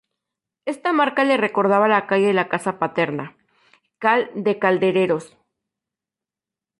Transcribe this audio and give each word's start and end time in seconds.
Esta 0.65 0.93
marca 0.93 1.23
le 1.23 1.37
recordaba 1.37 1.87
la 1.87 2.07
calle 2.07 2.25
de 2.25 2.33
la 2.33 2.49
casa 2.49 2.79
paterna: 2.79 3.37
Cal 3.99 4.31
de 4.33 4.57
Caldereros. 4.57 5.37